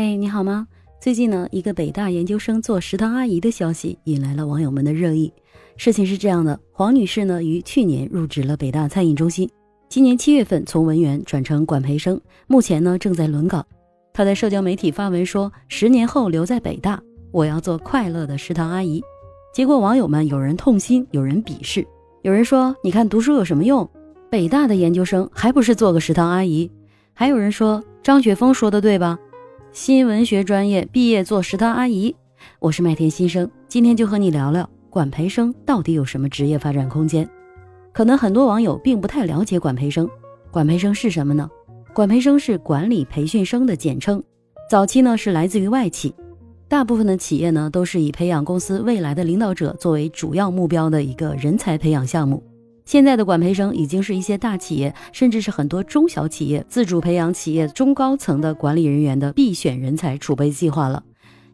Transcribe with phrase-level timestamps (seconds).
[0.00, 0.66] 哎，你好吗？
[0.98, 5.30] 最近呢，一个北大研究生做食堂阿姨的消息引来了网友们的热议。
[5.76, 9.46] 事情是这样的，黄女士呢于去年入职了北大餐饮中心，
[9.90, 13.62] 今年七月份从文员转成管培生，目前呢正在轮岗。
[14.14, 16.98] 她在社交媒体发文说：“十年后留在北大，
[17.30, 19.02] 我要做快乐的食堂阿姨。”
[19.52, 21.86] 结果网友们有人痛心，有人鄙视，
[22.22, 23.86] 有人说：“你看读书有什么用？
[24.30, 26.70] 北大的研究生还不是做个食堂阿姨？”
[27.12, 29.18] 还有人说：“张雪峰说的对吧？”
[29.72, 32.14] 新闻学专业毕业做食堂阿姨，
[32.58, 37.28] 我是麦田新生，今天就和你聊聊管培生到底有什么职业发展空间。
[37.92, 40.10] 可能很多网友并不太了解管培生，
[40.50, 41.48] 管培生是什么呢？
[41.94, 44.20] 管培生是管理培训生的简称，
[44.68, 46.12] 早期呢是来自于外企，
[46.66, 52.42] 大部分的企业呢都是以培养公司未来的领导者作为主要目标的一个人才培养项目。
[52.90, 61.04] 现在的管培生已经是一些大企业，甚至是很多中小企业自主培养企业中高层的管理人员的必选人才储备计划了。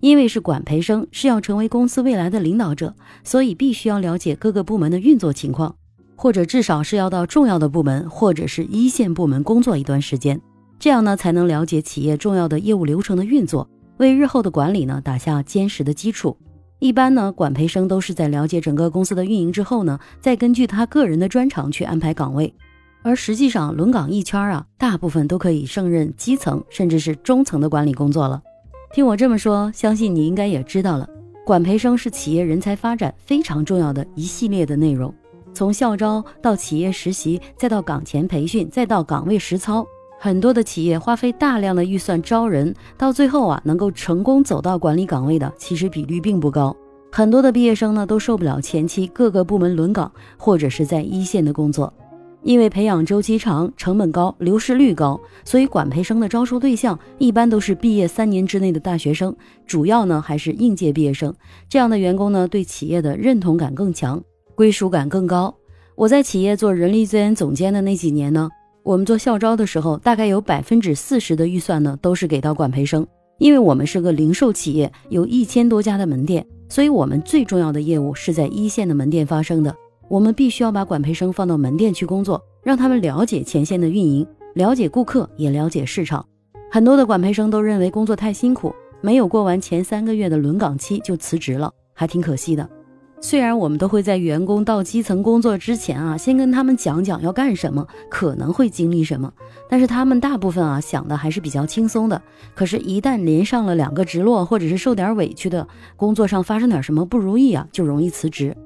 [0.01, 5.77] 因为是管培生，是要成为公司未来的领导者，所以必须要了解各个部门的运作情况，
[6.15, 10.41] 或者至少是要到重要的部门或者是一线部门工作一段时间，
[10.79, 13.69] 这样呢才能了解企业重要的业务流程的运作，
[13.99, 16.35] 为日后的管理呢打下坚实的基础。
[16.79, 22.53] 一般呢，管培生都是在了解整个公司的运营之后呢，再根据他个人的专长去安排岗位。
[23.03, 28.43] 而实际上，轮岗一圈啊，大部分都可以胜任基层甚至是中层的管理工作了。
[28.93, 31.09] 听我这么说，相信你应该也知道了，
[31.47, 35.15] 管培生是企业人才发展非常重要的一系列的内容，
[35.55, 39.87] 从校招到企业实习，再到岗前培训，再到岗位实操。
[40.19, 46.75] 很多的企业花费大量的预算招人，到最后啊，能够成功走到管理岗位的，其实比率并不高。
[47.13, 51.93] 很多的毕业生呢，都受不了前期各个部门轮岗或者是在一线的工作，
[52.43, 59.35] 因为培养周期长、成本高、流失率高，所以管培生的招收对象一般都是毕业三年之内的大学生，
[59.67, 61.33] 主要呢还是应届毕业生。
[61.69, 64.23] 这样的员工呢，对企业的认同感更强，
[64.55, 65.55] 归属感更高。
[65.95, 68.51] 我在企业做人力资源总监的那几年呢。
[68.87, 73.05] 我们做校招的时候，大概有百分之四十的预算呢，都是给到管培生。
[73.39, 79.75] 因为我们是个零售企业，有一千多家的门店，所以我们最重要的业务是在一线的门店发生的。
[80.07, 86.25] 我们必须要把管培生放到门店去工作，让他们了解前线的运营，了解顾客，也了解市场。
[86.71, 92.71] 很多的管培生都认为工作太辛苦，没有过完前三个月的轮岗期就辞职了，还挺可惜的。
[93.29, 99.33] 虽然我们都会在员工到基层工作之前啊，先跟他们讲讲要干什么，可能会经历什么，
[99.69, 102.23] 但是他们大部分啊想的还是比较轻松的。
[102.55, 105.67] 可是，一旦连上了两个直落，或者是受点委屈的
[105.97, 108.57] 工作上发生点什么不如意啊，就容易辞职。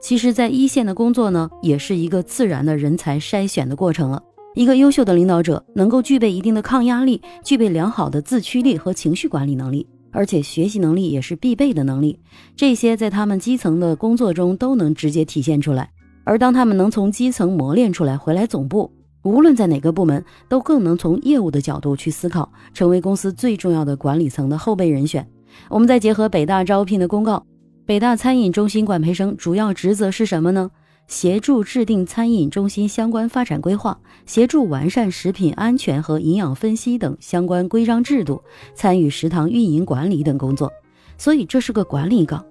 [0.00, 4.22] 其实，在一线的工作呢，也是一个自然的人才筛选的过程了。
[4.54, 9.86] 一个优秀的领导者能够具备一定的抗压力，具备良好的自驱力和情绪管理能力。
[10.16, 12.18] 而且学习能力也是必备的能力，
[12.56, 15.90] 这些在他们基层的工作中都能直接体现出来。
[16.24, 18.90] 而当他们能从基层磨练出来，回来总部，
[19.24, 25.28] 无论在哪个部门，都更能从业务的角度去思考，成为公司最重要的管理层的后备人选。
[25.68, 27.44] 我们再结合北大招聘的公告，
[27.84, 30.70] 北大餐饮中心管培生主要职责是什么呢？
[31.08, 33.96] 协助制定餐饮中心相关发展规划，
[34.26, 38.42] 协助完善食品安全和营养分析等相关规章制度，
[38.74, 40.70] 参与食堂运营管理等工作。
[41.16, 42.44] 所以这是个管理岗。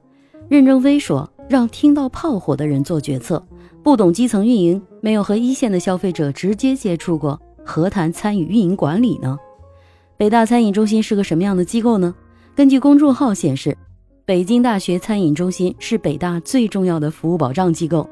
[0.47, 3.45] 任正非说：“让听到炮火的人做决策，
[3.83, 9.37] 不懂基层运营，没有和一线的消费者直接接触过，何谈参与运营管理呢？”
[10.17, 12.15] 北大餐饮中心是个什么样的机构呢？
[12.55, 13.77] 根据公众号显示，
[14.23, 18.07] 北京大学餐饮中心是北大最重要的服务保障机构。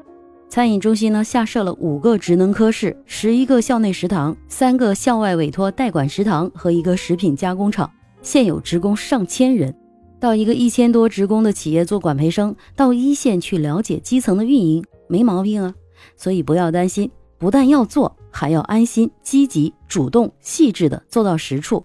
[0.48, 7.90] 餐饮中心呢，下设了五个职能科室，十一个校内食堂，三个校外委托代管食堂和一个食品加工厂，
[8.22, 9.74] 现有职工上千人。
[10.20, 15.74] 到一个一千多职工的企业做管培生，到一线去了解基层的运营，没毛病啊。
[16.16, 21.84] 所以不要担心，不但要做，还要安心、积极、主动、细致的做到实处。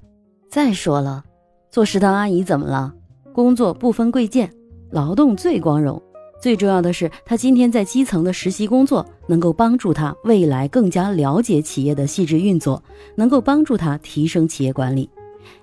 [0.49, 1.23] 再说了，
[1.71, 2.93] 做食堂阿姨怎么了？
[3.33, 4.53] 工作不分贵贱，
[4.91, 6.01] 劳动最光荣。
[6.41, 12.81] 最重要的是，他今天在基层的实习工作，能够帮助他未来更加了解企业的细致运作，
[13.15, 15.09] 能够帮助他提升企业管理。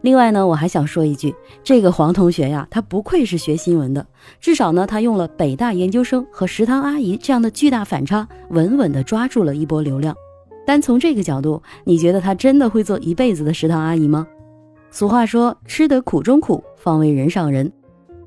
[0.02, 1.34] 另外呢，我还想说一句，
[1.64, 4.06] 这个黄同学呀，他不愧是学新闻的，
[4.38, 10.14] 至少呢，他用了北大研究生和食堂阿姨这样的巨大反差，稳稳地抓住了一波流量。
[10.66, 14.26] 单从这个角度，你觉得他真的会做一辈子的食堂阿姨吗？
[14.90, 17.72] 俗话说，吃得苦中苦，方为人上人。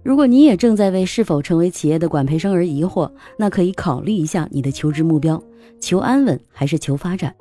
[0.03, 5.41] 如果你也正在为是否成为企业的管培生而疑惑，那可以考虑一下你的求职目标：
[5.79, 7.35] 求安稳还是求发展？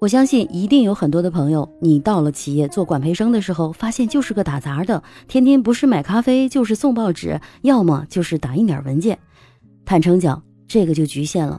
[0.00, 9.18] 我相信一定有很多的朋友，你到了企业做管培生的时候，发现就是个打杂的，天天不是买咖啡就是送报纸，要么就是打印点文件。
[9.86, 11.58] 坦诚讲，这个就局限了。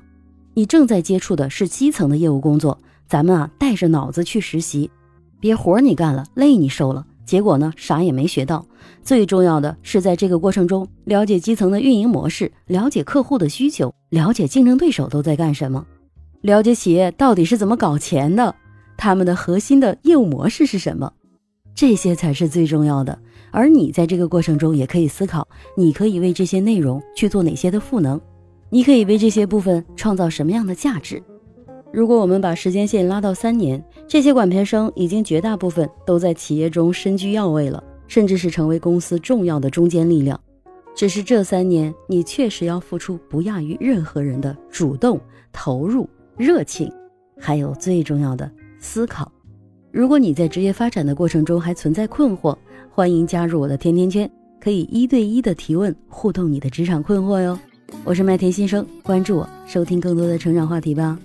[0.54, 2.78] 你正在接触的是基层的业务工作，
[3.08, 4.92] 咱们啊带着脑子去实习，
[5.40, 8.66] 别活你干了，累你受了，结果呢啥也没学到。
[9.02, 15.86] 最重要的是在这个过程中了解基层的运营模式，了解客户的需求，了解竞争对手都在干什么。
[16.42, 18.56] 了解企业到底是怎么搞钱的，
[18.98, 21.12] 他们的核心的业务模式是什么，
[21.74, 23.18] 这些才是最重要的。
[23.52, 28.20] 而你在这个过程中也可以思考，你可以为这些内容去做哪些的赋能，
[28.70, 31.24] 你可以为这些部分创造什么样的价值。
[31.96, 40.38] 如果我们把时间线拉到三年，这些管培生已经绝大部分都在企业中身居要位了，甚至是成为公司重要的中坚力量。
[40.94, 45.18] 只是这三年，你确实要付出不亚于任何人的主动
[45.54, 46.06] 投入。
[46.36, 46.92] 热情，
[47.40, 49.32] 还有最重要的思考。
[49.90, 52.54] 如果你在职业发展的过程中还存在困惑，
[52.92, 57.58] 欢迎加入我的甜甜圈，可以一对一的提问互动你的职场困惑哟。
[58.04, 61.18] 我是麦田新生，关注我，收听更多的成长话题吧。